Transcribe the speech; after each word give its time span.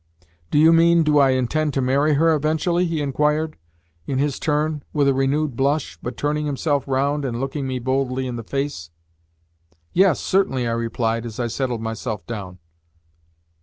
"Do 0.49 0.57
you 0.57 0.73
mean, 0.73 1.03
do 1.03 1.19
I 1.19 1.29
intend 1.33 1.75
to 1.75 1.79
marry 1.81 2.13
her 2.15 2.33
eventually?" 2.33 2.87
he 2.87 3.03
inquired, 3.03 3.55
in 4.07 4.17
his 4.17 4.39
turn, 4.39 4.81
with 4.93 5.07
a 5.07 5.13
renewed 5.13 5.55
blush, 5.55 5.95
but 6.01 6.17
turning 6.17 6.47
himself 6.47 6.87
round 6.87 7.23
and 7.23 7.39
looking 7.39 7.67
me 7.67 7.77
boldly 7.77 8.25
in 8.25 8.35
the 8.35 8.43
face. 8.43 8.89
"Yes, 9.93 10.19
certainly," 10.19 10.67
I 10.67 10.71
replied 10.71 11.23
as 11.27 11.39
I 11.39 11.45
settled 11.45 11.83
myself 11.83 12.25
down. 12.25 12.57